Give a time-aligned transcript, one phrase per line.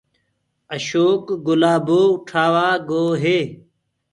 [0.75, 3.39] اشوڪ گلآبو اُٺآوآ گوو هي